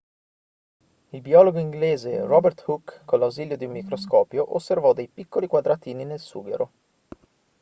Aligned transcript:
il 1.09 1.21
biologo 1.21 1.59
inglese 1.59 2.25
robert 2.25 2.63
hooke 2.65 3.01
con 3.05 3.19
l'ausilio 3.19 3.55
di 3.55 3.65
un 3.65 3.71
microscopio 3.73 4.55
osservò 4.55 4.93
dei 4.93 5.07
piccoli 5.07 5.45
quadratini 5.45 6.05
nel 6.05 6.19
sughero 6.19 6.71